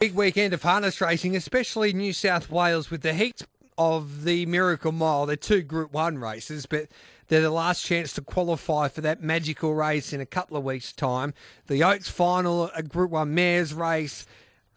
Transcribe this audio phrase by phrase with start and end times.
[0.00, 3.42] Big weekend of harness racing, especially New South Wales with the heat
[3.76, 5.26] of the Miracle Mile.
[5.26, 6.86] They're two Group 1 races, but
[7.28, 10.94] they're the last chance to qualify for that magical race in a couple of weeks'
[10.94, 11.34] time.
[11.66, 14.24] The Oaks final, a Group 1 Mares race.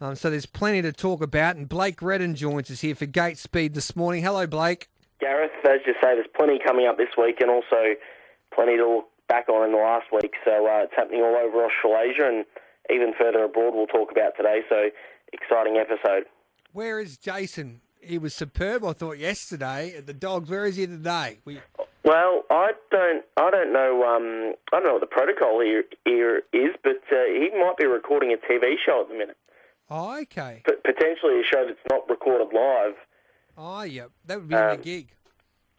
[0.01, 1.55] Um, so there's plenty to talk about.
[1.55, 4.23] And Blake Redden joins us here for Gait Speed this morning.
[4.23, 4.89] Hello, Blake.
[5.21, 7.95] Gareth, as you say, there's plenty coming up this week and also
[8.53, 10.33] plenty to look back on in the last week.
[10.43, 12.45] So uh, it's happening all over Australasia and
[12.89, 14.59] even further abroad we'll talk about today.
[14.67, 14.89] So
[15.33, 16.25] exciting episode.
[16.71, 17.81] Where is Jason?
[18.01, 20.49] He was superb, I thought, yesterday at the Dogs.
[20.49, 21.39] Where is he today?
[21.45, 21.59] We...
[22.03, 26.43] Well, I don't, I don't know, um, I don't know what the protocol here, here
[26.51, 29.37] is, but uh, he might be recording a TV show at the minute.
[29.89, 30.63] Oh, okay.
[30.65, 32.95] P- potentially a show that's not recorded live.
[33.57, 35.13] Oh, yeah, that would be um, a gig.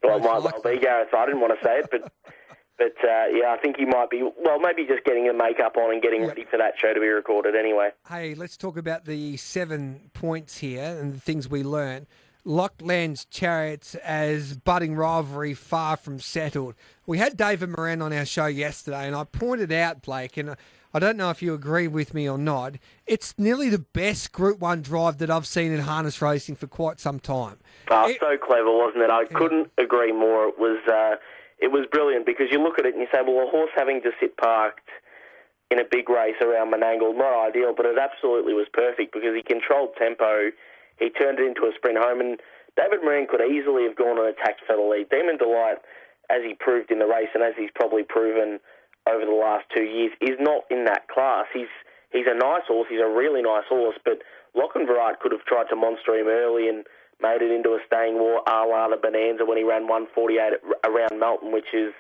[0.03, 1.09] Well, it might well be, Gareth.
[1.15, 2.12] I didn't want to say it, but
[2.77, 5.92] But uh, yeah, I think he might be, well, maybe just getting the makeup on
[5.92, 7.91] and getting ready for that show to be recorded anyway.
[8.09, 12.06] Hey, let's talk about the seven points here and the things we learned.
[12.45, 16.75] Locklands Chariots as budding rivalry far from settled.
[17.06, 20.56] We had David Moran on our show yesterday, and I pointed out, Blake, and
[20.92, 22.75] I don't know if you agree with me or not,
[23.06, 27.00] it's nearly the best Group 1 drive that I've seen in harness racing for quite
[27.00, 27.56] some time.
[27.91, 29.11] Oh, it, so clever, wasn't it?
[29.11, 30.48] I couldn't agree more.
[30.48, 30.81] It was.
[30.86, 31.16] Uh,
[31.58, 34.02] it was brilliant because you look at it and you say, well, a horse having
[34.02, 34.88] to sit parked
[35.70, 39.42] in a big race around Menangle, not ideal, but it absolutely was perfect because he
[39.42, 40.50] controlled tempo.
[40.98, 42.38] He turned it into a sprint home, and
[42.77, 45.08] David Moran could easily have gone and attacked for the lead.
[45.10, 45.78] Demon Delight,
[46.30, 48.60] as he proved in the race and as he's probably proven
[49.08, 51.47] over the last two years, is not in that class.
[51.52, 51.72] He's
[52.10, 52.86] he's a nice horse.
[52.88, 54.22] He's a really nice horse, but
[54.55, 56.84] Lock and Lochinvar could have tried to monster him early and
[57.20, 61.19] made it into a staying war a la the Bonanza when he ran 148 around
[61.19, 61.93] Melton, which is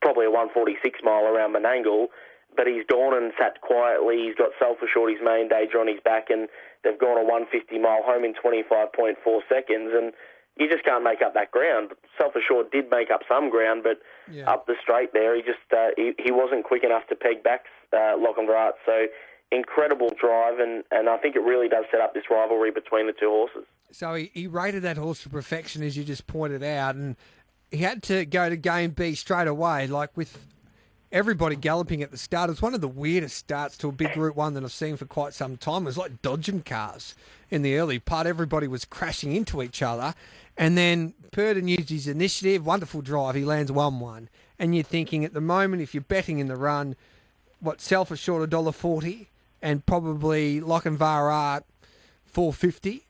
[0.00, 2.08] probably a 146 mile around Menangle.
[2.56, 4.24] But he's gone and sat quietly.
[4.26, 6.48] He's got self assured his main danger on his back, and
[6.82, 9.14] they've gone a 150 mile home in 25.4
[9.48, 9.92] seconds.
[9.94, 10.12] And
[10.56, 11.92] you just can't make up that ground.
[12.16, 14.00] Self assured did make up some ground, but
[14.32, 14.50] yeah.
[14.50, 17.66] up the straight there, he just uh, he, he wasn't quick enough to peg back
[17.92, 18.72] uh, Lochinvar.
[18.84, 19.06] So
[19.50, 23.12] incredible drive, and, and I think it really does set up this rivalry between the
[23.12, 23.66] two horses.
[23.90, 27.16] So he, he rated that horse for perfection, as you just pointed out, and
[27.70, 30.38] he had to go to game B straight away, like with
[31.10, 32.50] everybody galloping at the start.
[32.50, 34.96] It was one of the weirdest starts to a big Group 1 that I've seen
[34.96, 35.82] for quite some time.
[35.82, 37.14] It was like dodging cars
[37.50, 38.26] in the early part.
[38.26, 40.14] Everybody was crashing into each other.
[40.56, 43.36] And then Purdon used his initiative, wonderful drive.
[43.36, 44.28] He lands 1 1.
[44.58, 46.96] And you're thinking at the moment, if you're betting in the run,
[47.60, 49.30] what, self a dollar forty
[49.62, 51.64] and probably Lochinvar Art
[52.26, 53.07] 450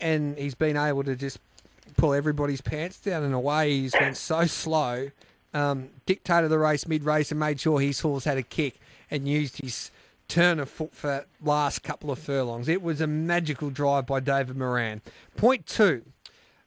[0.00, 1.38] and he's been able to just
[1.96, 3.70] pull everybody's pants down in a way.
[3.70, 5.10] He's been so slow,
[5.54, 8.80] um, dictated the race mid race, and made sure his horse had a kick
[9.10, 9.90] and used his
[10.28, 12.68] turn of foot for last couple of furlongs.
[12.68, 15.00] It was a magical drive by David Moran.
[15.36, 16.02] Point two.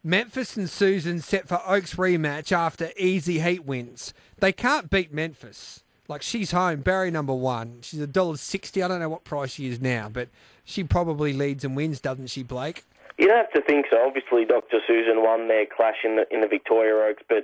[0.01, 4.13] Memphis and Susan set for Oaks rematch after easy heat wins.
[4.38, 5.84] They can't beat Memphis.
[6.07, 7.79] Like she's home, Barry number one.
[7.81, 8.81] She's a dollar sixty.
[8.81, 10.29] I don't know what price she is now, but
[10.63, 12.85] she probably leads and wins, doesn't she, Blake?
[13.19, 14.00] You'd have to think so.
[14.00, 14.80] Obviously, Dr.
[14.88, 17.44] Susan won their clash in the in the Victoria Oaks, but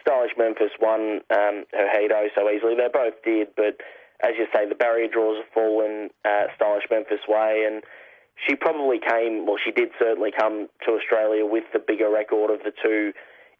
[0.00, 2.76] Stylish Memphis won um, her Hedo so easily.
[2.78, 3.82] They both did, but
[4.22, 7.82] as you say, the barrier draws have fallen uh, Stylish Memphis way, and
[8.46, 9.46] she probably came.
[9.46, 13.12] Well, she did certainly come to Australia with the bigger record of the two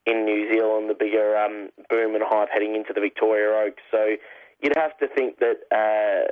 [0.06, 3.82] in New Zealand, the bigger um, boom and hype heading into the Victoria Oaks.
[3.91, 4.15] So
[4.62, 6.31] you'd have to think that uh,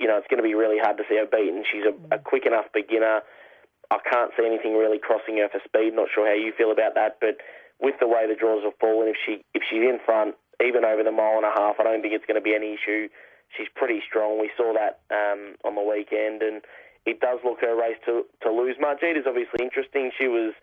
[0.00, 1.62] you know it's going to be really hard to see her beaten.
[1.70, 3.22] She's a, a quick enough beginner
[3.92, 5.92] I can't see anything really crossing her for speed.
[5.92, 7.36] Not sure how you feel about that, but
[7.76, 11.02] with the way the draws have fallen, if she if she's in front, even over
[11.04, 13.12] the mile and a half, I don't think it's going to be any issue.
[13.52, 14.40] She's pretty strong.
[14.40, 16.64] We saw that um, on the weekend, and
[17.04, 18.80] it does look her race to to lose.
[18.80, 20.10] Margit is obviously interesting.
[20.16, 20.54] She was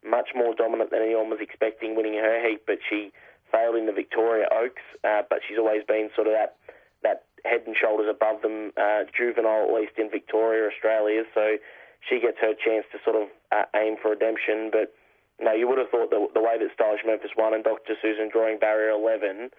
[0.00, 3.12] much more dominant than anyone was expecting, winning her heat, but she
[3.52, 4.86] failed in the Victoria Oaks.
[5.04, 6.56] Uh, but she's always been sort of that
[7.02, 11.22] that head and shoulders above them, uh, juvenile at least in Victoria, Australia.
[11.34, 11.58] So
[12.00, 14.70] she gets her chance to sort of uh, aim for redemption.
[14.70, 14.94] But
[15.40, 17.94] no, you would have thought the, the way that Stylish Memphis won and Dr.
[18.00, 19.50] Susan drawing barrier 11,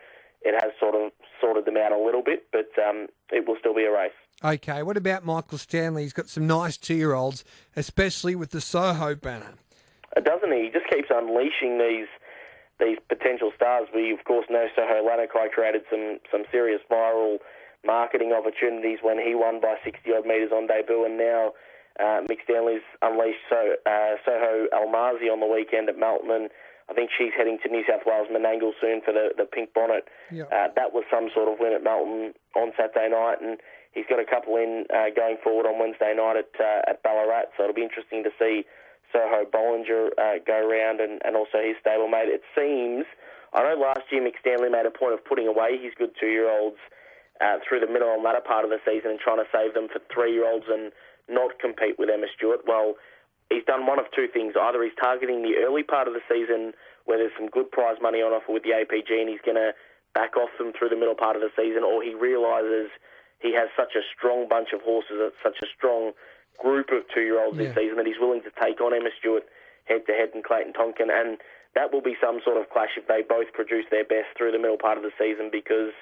[0.42, 1.12] it has sort of
[1.42, 4.16] sorted them out a little bit, but um, it will still be a race.
[4.44, 6.04] Okay, what about Michael Stanley?
[6.04, 7.44] He's got some nice two year olds,
[7.76, 9.54] especially with the Soho banner.
[10.16, 10.64] Uh, doesn't he?
[10.64, 12.08] He just keeps unleashing these
[12.80, 13.90] these potential stars.
[13.94, 17.40] We, of course, know Soho Lanakai created some, some serious viral
[17.86, 21.52] marketing opportunities when he won by 60 odd metres on debut, and now
[22.00, 26.50] uh, Mick Stanley's unleashed so, uh, Soho Almazi on the weekend at Melton, and
[26.90, 30.08] I think she's heading to New South Wales Menangle soon for the, the pink bonnet.
[30.50, 33.60] Uh, that was some sort of win at Melton on Saturday night, and
[33.94, 37.54] he's got a couple in uh, going forward on Wednesday night at uh, at Ballarat.
[37.58, 38.66] So it'll be interesting to see
[39.14, 42.30] Soho Bollinger uh, go around and, and also his stablemate.
[42.32, 43.06] It seems
[43.54, 46.30] I know last year Mick Stanley made a point of putting away his good two
[46.30, 46.78] year olds
[47.42, 49.88] uh, through the middle and latter part of the season and trying to save them
[49.92, 50.92] for three year olds and
[51.30, 52.62] not compete with Emma Stewart.
[52.66, 52.96] Well,
[53.50, 54.54] he's done one of two things.
[54.60, 56.74] Either he's targeting the early part of the season
[57.06, 59.74] where there's some good prize money on offer with the APG and he's going to
[60.14, 62.90] back off them through the middle part of the season, or he realises
[63.40, 66.12] he has such a strong bunch of horses, such a strong
[66.60, 67.70] group of two year olds yeah.
[67.70, 69.44] this season that he's willing to take on Emma Stewart
[69.86, 71.10] head to head and Clayton Tonkin.
[71.10, 71.38] And
[71.74, 74.62] that will be some sort of clash if they both produce their best through the
[74.62, 75.94] middle part of the season because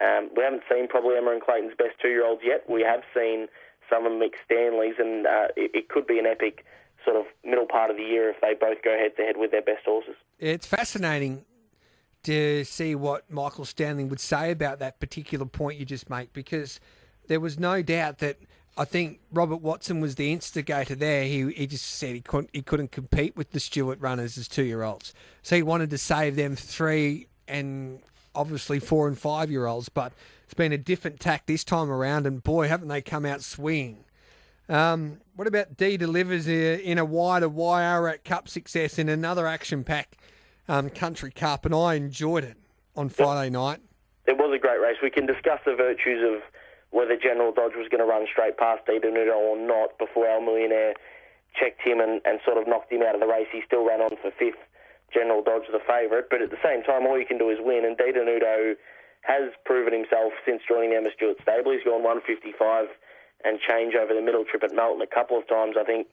[0.00, 2.64] um, we haven't seen probably Emma and Clayton's best two year olds yet.
[2.68, 3.48] We have seen
[3.90, 6.64] some of Mick Stanley's, and uh, it, it could be an epic
[7.04, 9.50] sort of middle part of the year if they both go head to head with
[9.50, 10.16] their best horses.
[10.38, 11.44] It's fascinating
[12.24, 16.80] to see what Michael Stanley would say about that particular point you just make because
[17.28, 18.38] there was no doubt that
[18.76, 21.24] I think Robert Watson was the instigator there.
[21.24, 24.64] He he just said he couldn't he couldn't compete with the Stewart runners as two
[24.64, 28.00] year olds, so he wanted to save them three and
[28.38, 29.88] obviously four and five year olds.
[29.88, 30.12] But
[30.44, 34.04] it's been a different tack this time around, and boy, haven't they come out swinging.
[34.68, 39.82] Um, what about D delivers in a wider wire at Cup success in another action
[39.82, 40.16] pack
[40.68, 42.56] um, Country Cup, and I enjoyed it
[42.96, 43.80] on Friday night.
[44.26, 44.96] It was a great race.
[45.02, 46.42] We can discuss the virtues of
[46.90, 50.40] whether General Dodge was going to run straight past Di Nudo or not before our
[50.40, 50.94] Millionaire
[51.58, 53.48] checked him and, and sort of knocked him out of the race.
[53.50, 54.60] He still ran on for fifth.
[55.12, 57.84] General Dodge the favourite, but at the same time, all you can do is win.
[57.84, 58.74] And Di Nudo
[59.22, 61.72] has proven himself since joining the Emma Stewart stable.
[61.72, 62.88] He's gone 155
[63.44, 66.06] and change over the middle trip at Melton a couple of times, I think,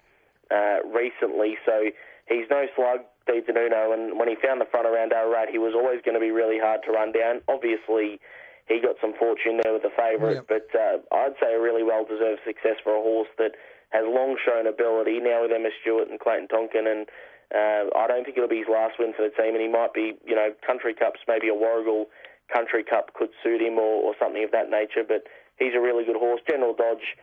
[0.52, 1.58] uh, recently.
[1.66, 1.90] So
[2.28, 5.58] he's no slug, Di Nudo, and when he found the front around our Ararat, he
[5.58, 7.42] was always going to be really hard to run down.
[7.50, 8.22] Obviously,
[8.68, 10.50] he got some fortune there with the favourite, yep.
[10.50, 13.54] but uh, I'd say a really well deserved success for a horse that
[13.90, 15.20] has long shown ability.
[15.22, 17.06] Now with Emma Stewart and Clayton Tonkin, and
[17.56, 19.56] uh, I don't think it'll be his last win for the team.
[19.56, 22.12] And he might be, you know, Country Cups, maybe a Warragul
[22.52, 25.08] Country Cup could suit him, or, or something of that nature.
[25.08, 25.24] But
[25.58, 26.42] he's a really good horse.
[26.48, 27.16] General Dodge,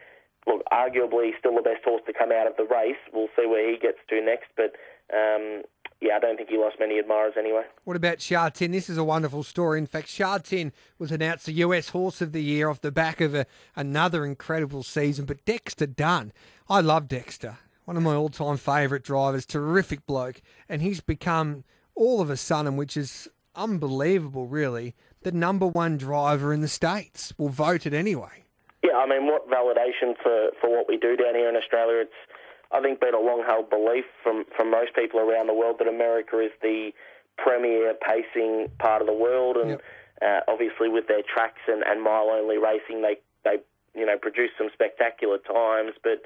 [0.47, 3.01] look, arguably still the best horse to come out of the race.
[3.13, 4.73] We'll see where he gets to next, but
[5.13, 5.63] um,
[6.01, 7.63] yeah, I don't think he lost many admirers anyway.
[7.85, 8.73] What about Shartin?
[8.73, 9.79] This is a wonderful story.
[9.79, 13.35] In fact, Shartin was announced the US Horse of the Year off the back of
[13.35, 13.47] a,
[13.77, 15.27] another incredible season.
[15.27, 16.33] But Dexter Dunn,
[16.69, 17.59] I love Dexter.
[17.85, 20.41] One of my all time favourite drivers, terrific bloke.
[20.69, 21.65] And he's become,
[21.95, 27.33] all of a sudden, which is unbelievable, really, the number one driver in the States.
[27.37, 28.45] We'll vote it anyway.
[28.83, 32.03] Yeah, I mean, what validation for, for what we do down here in Australia.
[32.03, 32.33] It's
[32.73, 35.89] I think, been a long held belief from, from most people around the world that
[35.89, 36.91] America is the
[37.37, 39.57] premier pacing part of the world.
[39.57, 39.83] And yep.
[40.23, 43.61] uh, obviously, with their tracks and, and mile only racing, they, they
[43.95, 45.93] you know produce some spectacular times.
[46.03, 46.23] But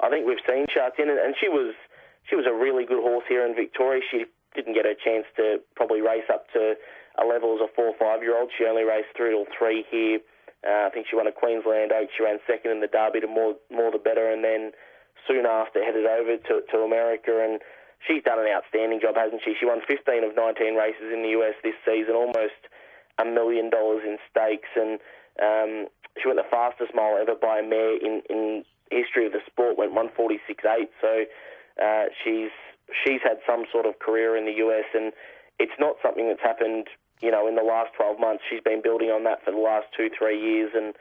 [0.00, 1.74] I think we've seen Shartin, and, and she was
[2.28, 4.02] she was a really good horse here in Victoria.
[4.10, 6.74] She didn't get a chance to probably race up to
[7.20, 8.50] a level as a four or five year old.
[8.56, 10.20] She only raced three till three here.
[10.66, 12.12] Uh, I think she won a Queensland Oaks.
[12.16, 14.72] She ran second in the Derby to more more the better, and then
[15.26, 17.60] soon after headed over to, to America and
[18.06, 19.54] she's done an outstanding job, hasn't she?
[19.58, 22.70] She won 15 of 19 races in the US this season, almost
[23.18, 25.00] a million dollars in stakes, and
[25.42, 25.88] um,
[26.20, 29.76] she went the fastest mile ever by a mare in, in history of the sport,
[29.76, 30.88] went 146.8.
[31.00, 31.24] So
[31.82, 32.50] uh, she's
[33.04, 35.12] she's had some sort of career in the US, and
[35.58, 36.88] it's not something that's happened,
[37.20, 38.44] you know, in the last 12 months.
[38.48, 40.94] She's been building on that for the last two, three years, and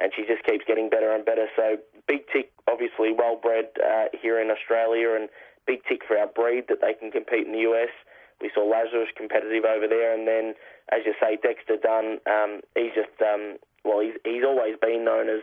[0.00, 1.46] and she just keeps getting better and better.
[1.54, 1.76] So
[2.08, 5.28] big tick, obviously well bred uh, here in Australia, and
[5.66, 7.94] big tick for our breed that they can compete in the US.
[8.40, 10.54] We saw Lazarus competitive over there, and then,
[10.90, 12.18] as you say, Dexter Dunn.
[12.26, 15.42] Um, he's just um, well, he's he's always been known as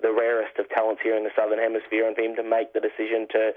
[0.00, 2.80] the rarest of talents here in the Southern Hemisphere, and for him to make the
[2.80, 3.52] decision to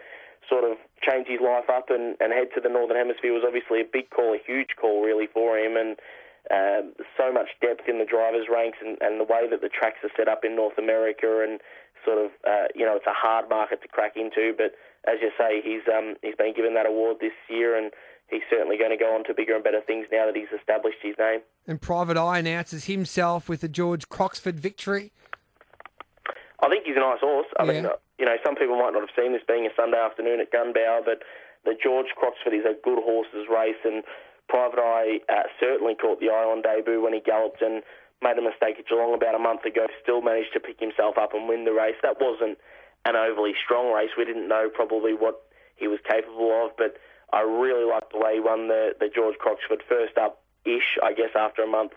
[0.47, 3.81] sort of change his life up and, and head to the Northern Hemisphere was obviously
[3.81, 5.99] a big call, a huge call really for him, and
[6.49, 9.99] um, so much depth in the drivers' ranks and, and the way that the tracks
[10.03, 11.59] are set up in North America and
[12.05, 14.55] sort of uh, you know it's a hard market to crack into.
[14.55, 14.73] But
[15.05, 17.91] as you say, he's um, he's been given that award this year and.
[18.31, 20.99] He's certainly going to go on to bigger and better things now that he's established
[21.01, 21.39] his name.
[21.65, 25.11] And Private Eye announces himself with the George Croxford victory.
[26.61, 27.47] I think he's a nice horse.
[27.59, 27.71] I yeah.
[27.71, 27.83] mean,
[28.17, 31.03] you know, some people might not have seen this being a Sunday afternoon at Gunbower,
[31.03, 31.23] but
[31.65, 34.03] the George Croxford is a good horse's race, and
[34.47, 37.83] Private Eye uh, certainly caught the eye on debut when he galloped and
[38.21, 39.87] made a mistake at Geelong about a month ago.
[40.03, 41.95] Still managed to pick himself up and win the race.
[42.03, 42.57] That wasn't
[43.05, 44.11] an overly strong race.
[44.17, 45.41] We didn't know probably what
[45.77, 46.97] he was capable of, but
[47.31, 51.13] I really liked the way he won the, the George Croxford first up ish, I
[51.13, 51.93] guess, after a month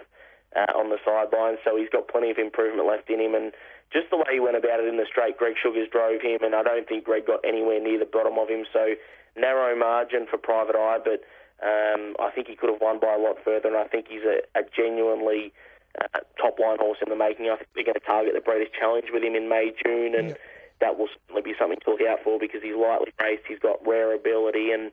[0.55, 1.59] uh, on the sidelines.
[1.65, 3.35] So he's got plenty of improvement left in him.
[3.35, 3.53] And
[3.93, 6.55] just the way he went about it in the straight, Greg Sugars drove him, and
[6.55, 8.65] I don't think Greg got anywhere near the bottom of him.
[8.73, 8.95] So
[9.37, 11.21] narrow margin for Private Eye, but
[11.63, 14.25] um, I think he could have won by a lot further, and I think he's
[14.25, 15.53] a, a genuinely
[16.01, 17.47] uh, top line horse in the making.
[17.47, 20.37] I think they're going to target the Breeders' Challenge with him in May, June, and
[20.81, 23.79] that will certainly be something to look out for because he's lightly raced, he's got
[23.87, 24.91] rare ability, and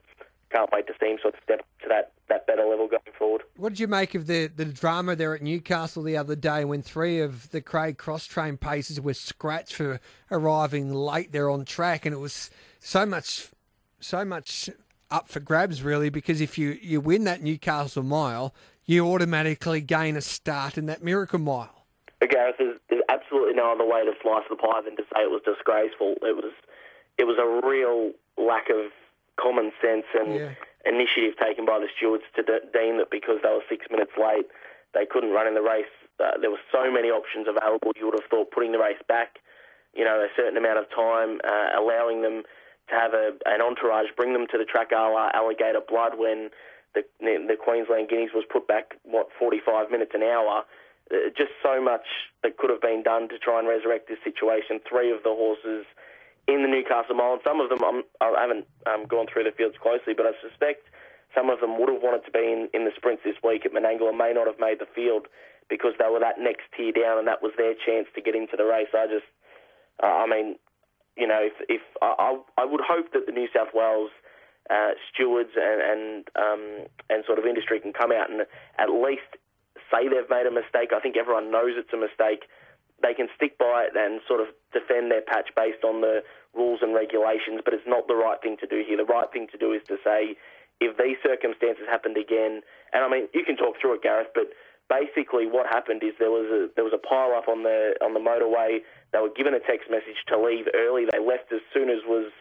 [0.50, 3.02] can't wait to see him sort of step up to that, that better level going
[3.18, 3.42] forward.
[3.56, 6.82] What did you make of the, the drama there at Newcastle the other day when
[6.82, 12.06] three of the Craig cross train paces were scratched for arriving late there on track,
[12.06, 13.48] and it was so much
[14.02, 14.70] so much
[15.10, 18.54] up for grabs really because if you, you win that Newcastle mile,
[18.86, 21.84] you automatically gain a start in that Miracle Mile.
[22.20, 25.30] Gareth, there's, there's absolutely no other way to slice the pie than to say it
[25.30, 26.14] was disgraceful.
[26.22, 26.52] It was
[27.18, 28.92] it was a real lack of
[29.40, 30.50] common sense and Yeah.
[30.84, 34.46] initiative taken by the stewards to de- deem that because they were six minutes late,
[34.92, 35.90] they couldn't run in the race.
[36.18, 37.92] Uh, there were so many options available.
[37.96, 39.38] You would have thought putting the race back,
[39.94, 42.44] you know, a certain amount of time, uh, allowing them
[42.88, 46.50] to have a, an entourage, bring them to the track a la Alligator Blood when
[46.94, 50.64] the, the Queensland Guineas was put back, what, 45 minutes an hour.
[51.10, 52.06] Uh, just so much
[52.42, 54.80] that could have been done to try and resurrect this situation.
[54.88, 55.86] Three of the horses
[56.54, 59.52] in the Newcastle Mile, and some of them I'm, I haven't um, gone through the
[59.56, 60.88] fields closely, but I suspect
[61.34, 63.72] some of them would have wanted to be in, in the sprints this week at
[63.72, 65.26] Menangle and may not have made the field
[65.68, 68.58] because they were that next tier down and that was their chance to get into
[68.58, 68.90] the race.
[68.90, 69.30] I just,
[70.02, 70.58] uh, I mean,
[71.16, 74.10] you know, if, if I, I I would hope that the New South Wales
[74.68, 76.02] uh, stewards and and
[76.34, 76.62] um,
[77.08, 78.42] and sort of industry can come out and
[78.78, 79.30] at least
[79.90, 80.90] say they've made a mistake.
[80.94, 82.46] I think everyone knows it's a mistake.
[83.02, 86.22] They can stick by it and sort of defend their patch based on the
[86.54, 88.96] rules and regulations, but it's not the right thing to do here.
[88.96, 90.36] The right thing to do is to say,
[90.80, 94.50] if these circumstances happened again, and I mean, you can talk through it, Gareth, but
[94.90, 98.12] basically what happened is there was a there was a pile up on the on
[98.12, 98.82] the motorway.
[99.14, 101.06] They were given a text message to leave early.
[101.06, 102.34] They left as soon as was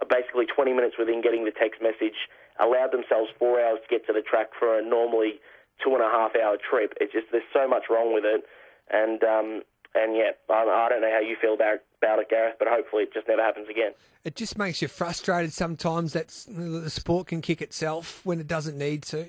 [0.00, 2.30] uh, basically 20 minutes within getting the text message.
[2.62, 5.42] Allowed themselves four hours to get to the track for a normally
[5.82, 6.94] two and a half hour trip.
[7.02, 8.46] It's just there's so much wrong with it,
[8.88, 9.48] and um,
[9.92, 13.04] and yeah, I, I don't know how you feel about about it, Gareth, but hopefully
[13.04, 13.92] it just never happens again.
[14.24, 18.76] It just makes you frustrated sometimes that the sport can kick itself when it doesn't
[18.76, 19.26] need to.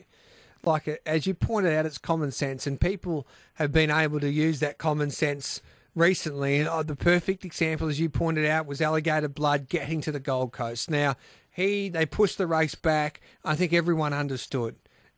[0.63, 4.59] Like, as you pointed out, it's common sense, and people have been able to use
[4.59, 5.62] that common sense
[5.95, 6.59] recently.
[6.59, 10.19] And uh, the perfect example, as you pointed out, was Alligator Blood getting to the
[10.19, 10.89] Gold Coast.
[10.89, 11.15] Now,
[11.51, 13.21] he they pushed the race back.
[13.43, 14.75] I think everyone understood.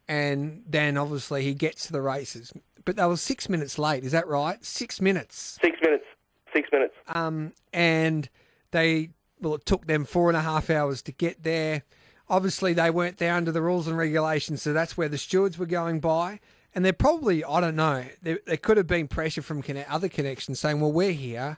[0.07, 2.51] And then obviously he gets to the races.
[2.85, 4.63] But they were six minutes late, is that right?
[4.65, 6.05] Six minutes Six minutes.
[6.59, 6.93] Six minutes.
[7.07, 8.29] um, and
[8.71, 9.09] they
[9.41, 11.83] well, it took them four and a half hours to get there.
[12.29, 15.65] Obviously, they weren't there under the rules and regulations, so that's where the stewards were
[15.65, 16.39] going by.
[16.75, 20.07] And they're probably, I don't know, there, there could have been pressure from conne- other
[20.09, 21.57] connections saying, well, we're here.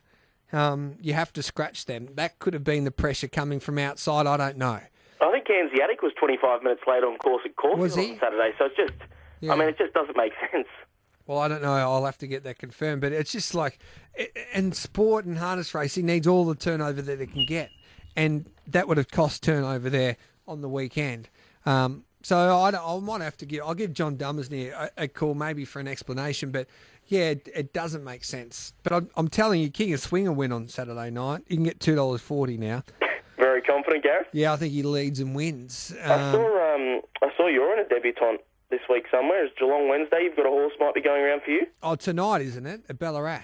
[0.53, 2.09] Um, you have to scratch them.
[2.15, 4.27] That could have been the pressure coming from outside.
[4.27, 4.79] I don't know.
[5.19, 8.75] I think Gansiatic was 25 minutes late on course at Caulfield on Saturday, so it's
[8.77, 8.93] just,
[9.41, 9.53] Yeah.
[9.53, 10.67] I mean, it just doesn't make sense.
[11.31, 11.71] Well, I don't know.
[11.71, 12.99] I'll have to get that confirmed.
[12.99, 13.79] But it's just like,
[14.53, 17.69] and sport and harness racing needs all the turnover that it can get,
[18.17, 21.29] and that would have cost turnover there on the weekend.
[21.65, 23.61] Um, so I, I might have to give.
[23.63, 26.51] I'll give John Dumesny a, a call maybe for an explanation.
[26.51, 26.67] But
[27.07, 28.73] yeah, it, it doesn't make sense.
[28.83, 31.43] But I'm, I'm telling you, King of Swinger win on Saturday night.
[31.47, 32.83] You can get two dollars forty now.
[33.37, 34.27] Very confident, Gareth.
[34.33, 35.95] Yeah, I think he leads and wins.
[36.03, 39.45] I Um, saw, um, I saw you're in a debutante this week somewhere.
[39.45, 40.21] It's Geelong Wednesday.
[40.23, 41.67] You've got a horse might be going around for you.
[41.83, 43.43] oh, tonight isn't it at Ballarat?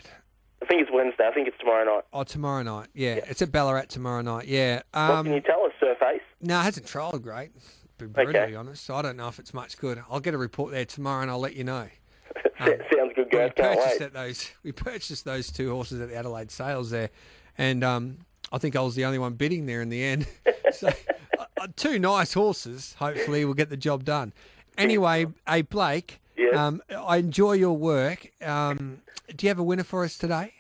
[0.62, 1.28] I think it's Wednesday.
[1.28, 2.04] I think it's tomorrow night.
[2.12, 2.88] Oh, tomorrow night.
[2.96, 4.48] Yeah, it's at Ballarat tomorrow night.
[4.48, 4.82] Yeah.
[4.94, 6.22] What Um, can you tell us, Surface?
[6.42, 7.52] No, it hasn't trialled great.
[8.00, 8.56] To be brutally Okay.
[8.56, 10.02] honest, I don't know if it's much good.
[10.10, 11.88] I'll get a report there tomorrow, and I'll let you know.
[12.60, 12.82] Sounds
[13.16, 13.56] good, We Gareth.
[13.56, 14.52] Can't purchased at those.
[14.64, 17.10] We purchased those two horses at the Adelaide sales there,
[17.58, 18.20] and um,
[18.52, 20.28] I think I was the only one bidding there in the end.
[20.72, 22.96] so, uh, uh, two nice horses.
[23.00, 24.34] Hopefully, we'll get the job done.
[24.78, 26.56] Anyway, hey Blake, Yes?
[26.56, 28.28] um, I enjoy your work.
[28.42, 29.02] Um,
[29.36, 30.54] do you have a winner for us today?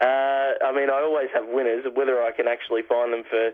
[0.00, 0.04] Uh,
[0.64, 1.84] I mean, I always have winners.
[1.92, 3.50] Whether I can actually find them for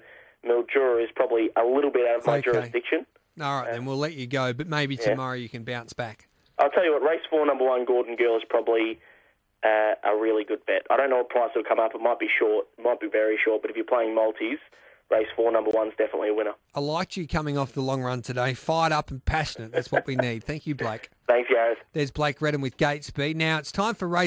[0.47, 2.51] Mildura is probably a little bit out of my Okay.
[2.53, 3.07] jurisdiction.
[3.41, 4.53] All right, then we'll let you go.
[4.53, 6.29] But maybe tomorrow you can bounce back.
[6.59, 9.01] I'll tell you what, race four, number one, Gordon Girl is probably
[9.65, 10.87] uh, a really good bet.
[10.91, 11.93] I don't know what price will come up.
[11.95, 14.61] It might be short, might be very short, but if you're playing multis,
[15.11, 16.53] race four, number one's definitely a winner.
[16.75, 19.73] I liked you coming off the long run today, fired up and passionate.
[19.73, 20.45] That's what we need.
[20.45, 21.11] Thank you, Blake.
[21.29, 21.79] Thanks, Gareth.
[21.93, 23.37] There's Blake Redden with Gait Speed.
[23.37, 24.23] Now it's time for race.